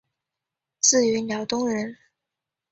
[0.79, 1.95] 自云辽东人。